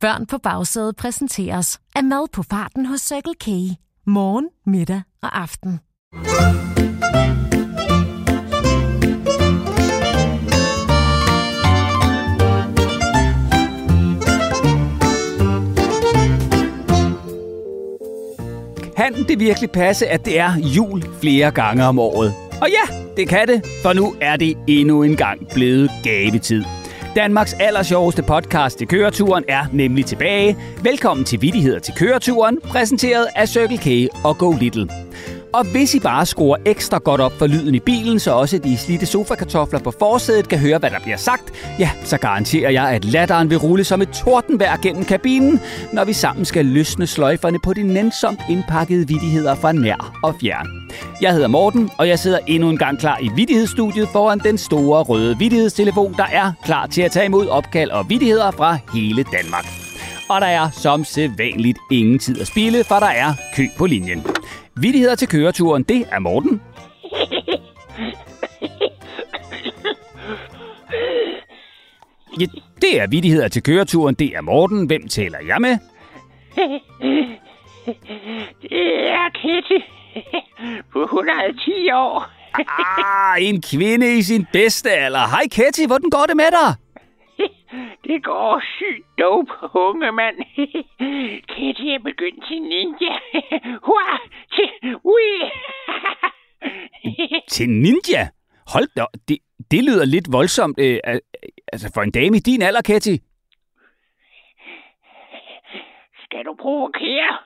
[0.00, 3.46] Børn på bagsædet præsenteres af mad på farten hos Circle K.
[4.06, 5.80] Morgen, middag og aften.
[18.96, 22.34] Kan det virkelig passe, at det er jul flere gange om året?
[22.62, 26.64] Og ja, det kan det, for nu er det endnu en gang blevet gavetid.
[27.16, 30.56] Danmarks allersjoveste podcast til køreturen er nemlig tilbage.
[30.82, 34.88] Velkommen til Vittigheder til køreturen, præsenteret af Circle K og Go Little.
[35.52, 38.76] Og hvis I bare skruer ekstra godt op for lyden i bilen, så også de
[38.76, 43.04] slidte sofakartofler på forsædet kan høre, hvad der bliver sagt, ja, så garanterer jeg, at
[43.04, 45.60] latteren vil rulle som et tordenvejr gennem kabinen,
[45.92, 50.66] når vi sammen skal løsne sløjferne på de nænsomt indpakkede vidigheder fra nær og fjern.
[51.20, 55.02] Jeg hedder Morten, og jeg sidder endnu en gang klar i vidighedsstudiet foran den store
[55.02, 59.66] røde vidighedstelefon, der er klar til at tage imod opkald og vidigheder fra hele Danmark.
[60.28, 64.29] Og der er som sædvanligt ingen tid at spille, for der er kø på linjen.
[64.80, 66.62] Vittigheder til køreturen, det er Morten.
[72.40, 72.46] Ja,
[72.82, 74.86] det er vittigheder til køreturen, det er Morten.
[74.86, 75.78] Hvem taler jeg med?
[78.62, 79.86] Det er Kitty
[80.92, 82.30] på 110 år.
[82.54, 85.26] Ah, en kvinde i sin bedste alder.
[85.26, 86.74] Hej Ketty, hvordan går det med dig?
[88.04, 88.62] Det går
[89.20, 90.36] dope, unge mand.
[91.52, 93.14] Kitty er begyndt til ninja.
[93.86, 94.18] Hua!
[94.54, 95.30] Til ui!
[97.54, 98.28] Til ninja?
[98.72, 99.38] Hold da, det,
[99.70, 100.80] det lyder lidt voldsomt.
[100.80, 101.20] Øh, al-
[101.72, 103.16] altså for en dame i din alder, Ketty.
[106.24, 107.38] Skal du provokere?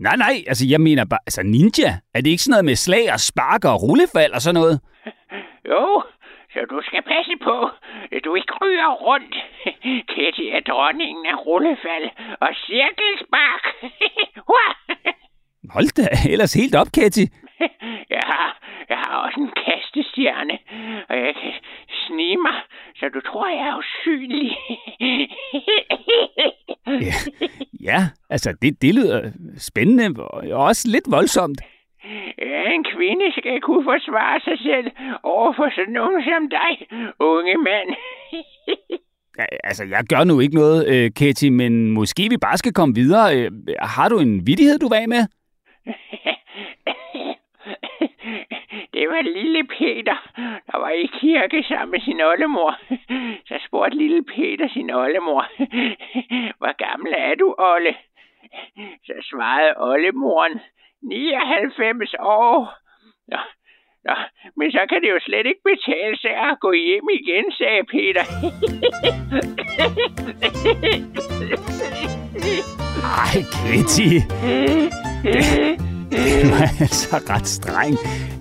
[0.00, 1.90] Nej, nej, altså jeg mener bare, altså ninja.
[2.14, 4.80] Er det ikke sådan noget med slag og spark og rullefald og sådan noget?
[5.68, 6.02] Jo,
[6.52, 7.56] så du skal passe på,
[8.14, 9.34] at du ikke ryger rundt.
[10.12, 12.06] Kitty er dronningen af rullefald
[12.40, 13.64] og cirkelspark.
[15.74, 17.26] Hold da, ellers helt op, Ketty.
[18.10, 18.48] Jeg har,
[18.88, 20.58] jeg har også en kastestjerne,
[21.08, 21.52] og jeg kan
[22.06, 22.56] snige mig,
[22.96, 24.56] så du tror, jeg er usynlig.
[26.86, 27.14] Ja,
[27.80, 31.60] ja altså det, det lyder spændende og også lidt voldsomt.
[32.78, 34.86] En kvinde skal kunne forsvare sig selv
[35.22, 36.74] over for sådan nogen som dig,
[37.20, 37.88] unge mand.
[39.38, 42.94] Ja, altså, jeg gør nu ikke noget, øh, Ketty, men måske vi bare skal komme
[42.94, 43.26] videre.
[43.36, 43.50] Øh,
[43.80, 45.22] har du en vidighed, du af med?
[48.94, 50.16] Det var lille Peter,
[50.68, 52.72] der var i kirke sammen med sin oldemor.
[53.48, 55.42] Så spurgte lille Peter sin oldemor,
[56.58, 57.94] hvor gammel er du, Olle?
[59.06, 60.60] Så svarede oldemoren,
[61.02, 62.74] 99 år.
[63.32, 63.40] Nå,
[64.06, 64.14] nå,
[64.56, 68.24] men så kan det jo slet ikke betale sig at gå hjem igen, sagde Peter.
[73.24, 74.10] Ej, Kitty.
[75.22, 75.42] Det,
[76.10, 77.94] det er altså ret streng.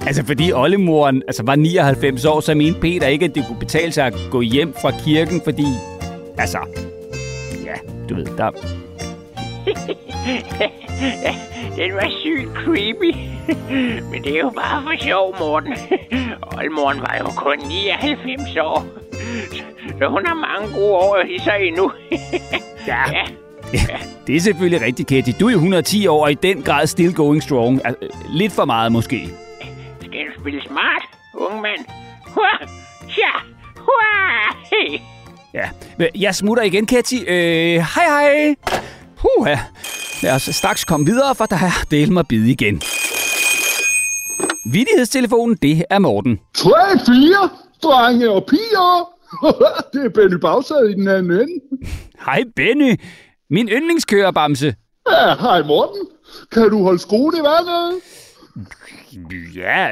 [0.07, 3.91] Altså, fordi oldemoren altså, var 99 år, så mente Peter ikke, at det kunne betale
[3.91, 5.67] sig at gå hjem fra kirken, fordi...
[6.37, 6.57] Altså...
[7.65, 7.75] Ja,
[8.09, 8.51] du ved, der...
[11.75, 13.15] Den var sygt creepy.
[14.11, 15.73] Men det er jo bare for sjov, Morten.
[16.57, 18.85] Oldmoren var jo kun 99 år.
[19.99, 21.91] Så hun har mange gode år i sig endnu.
[22.87, 23.03] Ja,
[23.73, 23.97] Ja, ja,
[24.27, 25.31] det er selvfølgelig rigtigt, Ketty.
[25.39, 27.81] Du er jo 110 år og i den grad still going strong.
[28.29, 29.29] Lidt for meget, måske.
[30.01, 31.01] skal du spille smart,
[31.33, 31.85] unge mand?
[32.27, 32.67] Hua!
[33.09, 33.31] Tja!
[33.77, 34.55] Hua!
[34.71, 34.99] Hey!
[35.53, 37.15] Ja, men jeg smutter igen, Ketty.
[37.27, 38.55] Øh, hej hej.
[39.17, 39.59] Puh, ja.
[40.23, 42.81] Lad os straks komme videre, for der er del mig bid igen.
[44.71, 46.39] Vidighedstelefonen, det er Morten.
[46.55, 47.49] Tre, fire,
[47.83, 49.09] drenge og piger.
[49.93, 51.53] det er Benny Bagsad i den anden ende.
[52.25, 52.95] Hej Benny,
[53.49, 54.75] min yndlingskørerbamse.
[55.11, 56.07] Ja, hej Morten.
[56.51, 58.01] Kan du holde skruen i vandet?
[59.55, 59.87] Ja,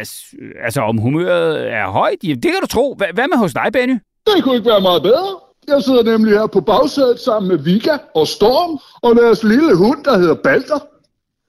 [0.65, 2.97] altså om humøret er højt, det kan du tro.
[3.01, 3.95] Hva- Hvad med hos dig, Benny?
[4.35, 5.39] Det kunne ikke være meget bedre.
[5.67, 10.03] Jeg sidder nemlig her på bagsædet sammen med Vika og Storm og deres lille hund,
[10.03, 10.79] der hedder Balder.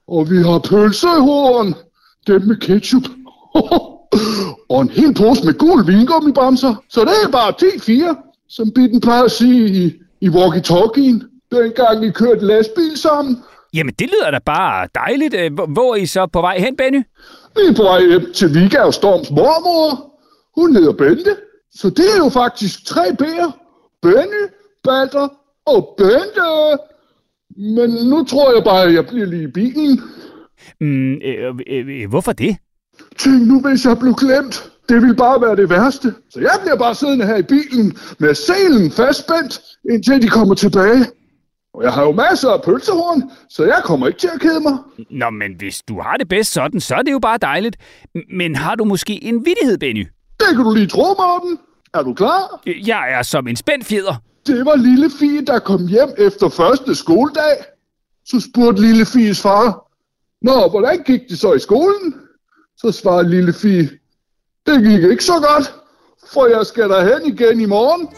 [0.09, 1.75] Og vi har pølsehorn,
[2.27, 3.03] dem med ketchup.
[4.73, 6.75] og en hel pose med gul vingummibamser.
[6.91, 11.23] Så det er bare 10-4, som Bitten plejer at sige i, i walkie-talkien.
[11.53, 13.43] Dengang vi kørte lastbil sammen.
[13.75, 15.35] Jamen, det lyder da bare dejligt.
[15.35, 17.03] Øh, Hvor er I så på vej hen, Benny?
[17.57, 20.13] Vi er på vej hjem til Vika og Storms mormor.
[20.61, 21.37] Hun hedder Bente.
[21.75, 23.66] Så det er jo faktisk tre B'er.
[24.07, 24.45] Benny,
[24.85, 25.29] Balder
[25.67, 26.49] og Bente.
[27.77, 30.03] Men nu tror jeg bare, at jeg bliver lige i bilen.
[30.81, 32.57] Mm, øh, øh, øh, hvorfor det?
[33.19, 34.71] Tænk nu, hvis jeg blev glemt.
[34.89, 36.15] Det ville bare være det værste.
[36.31, 39.61] Så jeg bliver bare siddende her i bilen med selen fastspændt,
[39.91, 41.07] indtil de kommer tilbage.
[41.75, 44.79] Og jeg har jo masser af pølsehorn, så jeg kommer ikke til at kede mig.
[45.11, 47.77] Nå, men hvis du har det bedst sådan, så er det jo bare dejligt.
[48.31, 50.07] Men har du måske en vittighed, Benny?
[50.41, 51.59] Det kan du lige tro, Morten.
[51.97, 52.61] Er du klar?
[52.87, 54.15] Jeg er som en spændt fjeder.
[54.47, 57.57] Det var lille Fie, der kom hjem efter første skoledag.
[58.27, 59.87] Så spurgte lille Fies far,
[60.43, 62.15] Nå, hvordan gik det så i skolen?
[62.77, 63.91] Så svarede lille Fie,
[64.67, 65.75] det gik ikke så godt,
[66.33, 68.09] for jeg skal derhen igen i morgen.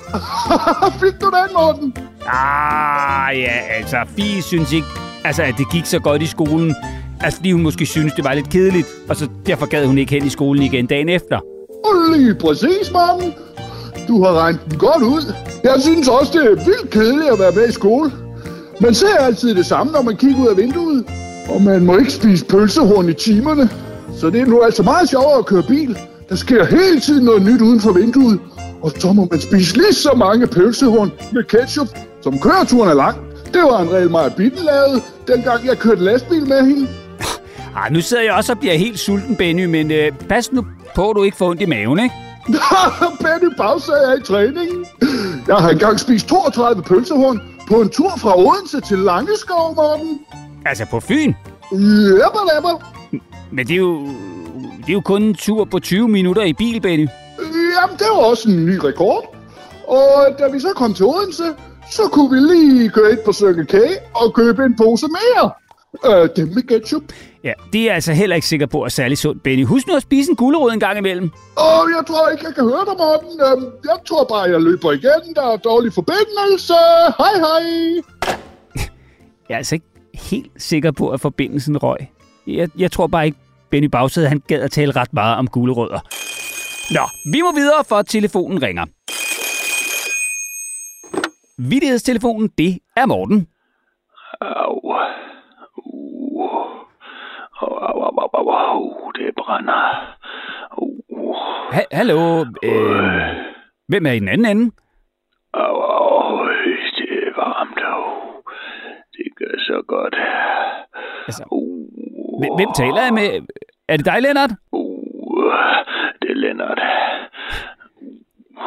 [1.00, 1.96] Fik du den, Morten?
[2.26, 4.88] Ah, ja, altså, Fie synes ikke,
[5.24, 6.74] altså, at det gik så godt i skolen.
[7.20, 10.12] Altså, fordi hun måske synes, det var lidt kedeligt, og så derfor gad hun ikke
[10.12, 11.40] hen i skolen igen dagen efter.
[11.84, 13.34] Og lige præcis, Morten.
[14.08, 15.34] Du har regnet den godt ud.
[15.64, 18.12] Jeg synes også, det er vildt kedeligt at være med i skole.
[18.80, 21.04] Man ser altid det samme, når man kigger ud af vinduet.
[21.48, 23.70] Og man må ikke spise pølsehorn i timerne.
[24.20, 25.98] Så det er nu altså meget sjovere at køre bil.
[26.28, 28.40] Der sker hele tiden noget nyt uden for vinduet.
[28.82, 31.88] Og så må man spise lige så mange pølsehorn med ketchup,
[32.22, 33.16] som køreturen er lang.
[33.54, 36.88] Det var en regel, meget Bitten lavet, dengang jeg kørte lastbil med hende.
[37.76, 40.64] Ah, nu sidder jeg også og bliver helt sulten, Benny, men øh, pas nu
[40.94, 42.14] på, at du ikke får ondt i maven, ikke?
[43.22, 44.86] Benny Bagsag er i træningen.
[45.46, 50.20] Jeg har engang spist 32 pølsehorn på en tur fra Odense til Langeskov, Morten.
[50.66, 51.34] Altså på Fyn.
[51.72, 52.92] Jepper, jepper.
[53.50, 54.06] Men det er jo,
[54.78, 57.08] det er jo kun en tur på 20 minutter i bil, Benny.
[57.80, 59.36] Jamen, det var også en ny rekord.
[59.88, 61.44] Og da vi så kom til Odense,
[61.90, 63.74] så kunne vi lige køre ind på Circle K
[64.14, 65.50] og købe en pose mere.
[66.06, 67.02] Øh, dem med ketchup.
[67.44, 69.64] Ja, det er jeg altså heller ikke sikker på er særlig sundt, Benny.
[69.64, 71.30] Husk nu at spise en gulerod en gang imellem.
[71.56, 73.40] Og jeg tror ikke, jeg kan høre dig, Morten.
[73.40, 75.34] Øhm, jeg tror bare, jeg løber igen.
[75.34, 76.74] Der er dårlig forbindelse.
[77.18, 77.64] Hej, hej.
[79.48, 79.86] Jeg er altså ikke
[80.30, 81.96] helt sikker på, at forbindelsen røg.
[82.46, 83.38] Jeg, jeg tror bare ikke,
[83.70, 86.00] Benny Bagsæde, han gad at tale ret meget om gulerødder.
[86.94, 88.84] Nå, vi må videre, for telefonen ringer.
[91.68, 93.46] Vittighedstelefonen, det er Morten.
[94.40, 94.94] Au.
[97.60, 99.10] Au, au, au, au, au, au.
[99.18, 100.16] Det brænder.
[100.78, 101.36] Uh.
[101.72, 103.36] Ha- hallo, øh,
[103.88, 104.72] hvem er i den anden ende?
[105.54, 106.46] Au, au.
[106.98, 107.78] Det er varmt.
[107.92, 108.04] Au.
[109.12, 110.16] Det gør så godt.
[111.26, 112.40] Altså, Uh.
[112.40, 113.46] hvem, hvem taler jeg med?
[113.88, 114.50] Er det dig, Lennart?
[114.72, 115.52] Uh.
[116.22, 116.80] Det er Lennart.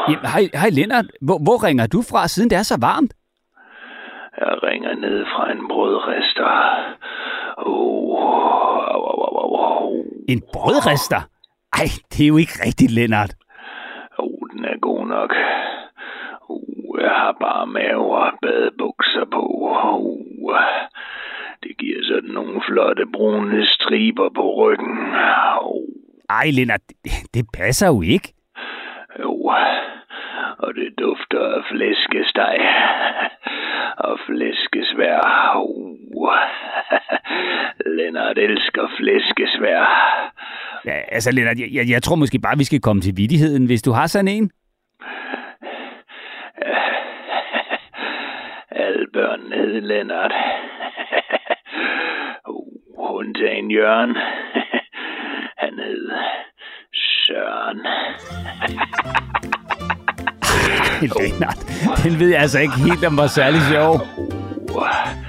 [0.09, 1.05] Jamen, hej, hej Lennart.
[1.21, 3.13] Hvor, hvor ringer du fra, siden det er så varmt?
[4.41, 6.51] Jeg ringer ned fra en brødrester.
[7.57, 8.15] Au,
[8.93, 10.05] au, au, au, au.
[10.29, 11.21] En brødrester?
[11.73, 13.33] Ej, det er jo ikke rigtigt, Lennart.
[14.19, 15.31] Uh, den er god nok.
[16.49, 19.43] Uh, jeg har bare mave og badebukser på.
[19.93, 20.55] Uh,
[21.63, 24.97] det giver sådan nogle flotte brune striber på ryggen.
[25.65, 25.81] Uh,
[26.29, 28.33] Ej, Lennart, det, det passer jo ikke.
[29.25, 29.53] uh,
[30.59, 32.57] og det dufter af flæskesteg
[33.97, 35.19] og flæskesvær.
[35.55, 36.29] Uh,
[37.97, 39.83] Lennart elsker flæskesvær.
[40.85, 43.81] Ja, altså, Lennart, jeg, jeg, jeg tror måske bare, vi skal komme til vidigheden, hvis
[43.81, 44.51] du har sådan en.
[48.71, 49.07] Alle
[49.53, 50.33] hed Lennart.
[52.49, 54.15] uh, undtagen Jørgen.
[55.57, 56.11] Han hed
[56.93, 57.77] Søren.
[61.01, 61.59] Lennart,
[62.03, 63.93] den ved jeg altså ikke helt, om var særlig sjov.
[64.75, 65.21] Uh,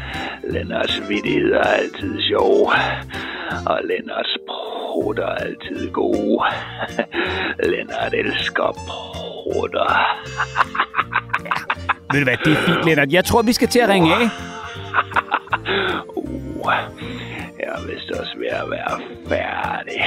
[0.53, 2.73] Lennarts vittigheder er altid sjov.
[3.67, 6.45] Og Lennarts prutter er altid gode.
[7.71, 9.93] Lennart elsker prutter.
[12.13, 13.13] Ved du hvad, det er fint, Lennart.
[13.13, 14.29] Jeg tror, vi skal til at ringe af.
[16.17, 16.73] Uh,
[17.59, 20.03] jeg er vist også ved at være færdig.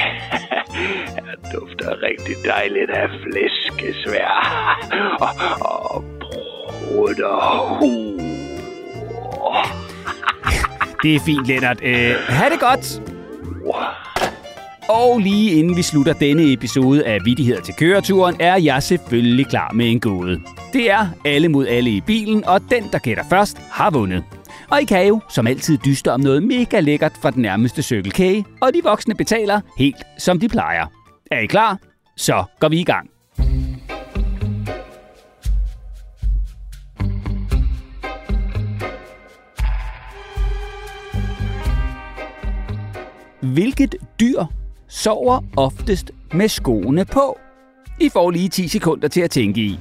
[1.16, 4.30] Jeg dufter rigtig dejligt af flæskesvær.
[5.20, 5.30] Og,
[5.62, 7.78] og prutter.
[7.82, 8.22] Uh.
[11.04, 11.80] Det er fint, Lennart.
[11.84, 13.02] Øh, ha' det godt.
[14.90, 19.72] Og lige inden vi slutter denne episode af Vittigheder til køreturen, er jeg selvfølgelig klar
[19.74, 20.42] med en gåde.
[20.74, 24.24] Det er alle mod alle i bilen, og den, der gætter først, har vundet.
[24.72, 28.12] Og I kan jo, som altid, dyste om noget mega lækkert fra den nærmeste Circle
[28.12, 30.86] K, og de voksne betaler helt som de plejer.
[31.32, 31.78] Er I klar?
[32.18, 33.15] Så går vi i gang.
[43.54, 44.46] Hvilket dyr
[44.88, 47.40] sover oftest med skoene på?
[48.00, 49.80] I får lige 10 sekunder til at tænke i.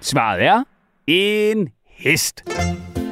[0.00, 0.64] Svaret er
[1.06, 2.44] en hest.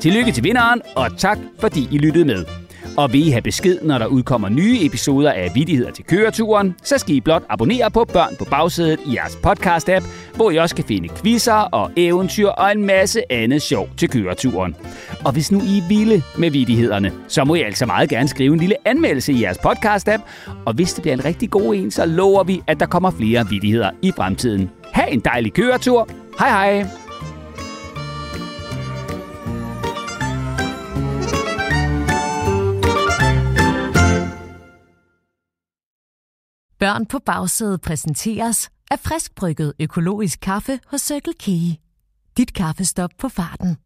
[0.00, 2.63] Tillykke til vinderen, og tak fordi I lyttede med.
[2.96, 6.98] Og vil I have besked, når der udkommer nye episoder af Vittigheder til køreturen, så
[6.98, 10.84] skal I blot abonnere på Børn på bagsædet i jeres podcast-app, hvor I også kan
[10.84, 14.76] finde quizzer og eventyr og en masse andet sjov til køreturen.
[15.24, 18.52] Og hvis nu I er vilde med vittighederne, så må I altså meget gerne skrive
[18.52, 20.22] en lille anmeldelse i jeres podcast-app.
[20.64, 23.46] Og hvis det bliver en rigtig god en, så lover vi, at der kommer flere
[23.50, 24.70] vittigheder i fremtiden.
[24.92, 26.08] Ha' en dejlig køretur.
[26.38, 27.03] Hej hej!
[36.84, 41.46] Børn på bagsædet præsenteres af friskbrygget økologisk kaffe hos Circle K.
[42.36, 43.76] Dit kaffestop på farten.